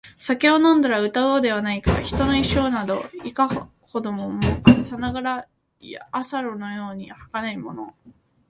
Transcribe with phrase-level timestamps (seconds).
[0.17, 3.47] 酒を飲んだら歌おうではないか／人の一生など、いか
[3.83, 5.47] ほどのものか／さながら
[6.11, 7.93] 朝露のように儚いもの